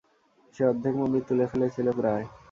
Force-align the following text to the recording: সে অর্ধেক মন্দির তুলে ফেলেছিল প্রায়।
সে 0.55 0.61
অর্ধেক 0.65 0.93
মন্দির 1.01 1.21
তুলে 1.27 1.45
ফেলেছিল 1.51 1.87
প্রায়। 1.99 2.25